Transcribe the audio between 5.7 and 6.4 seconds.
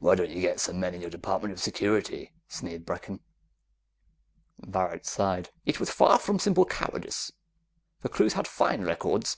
was far from